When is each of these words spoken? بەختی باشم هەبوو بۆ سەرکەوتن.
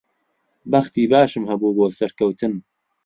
بەختی 0.71 1.05
باشم 1.11 1.43
هەبوو 1.51 1.75
بۆ 1.77 1.85
سەرکەوتن. 1.97 2.53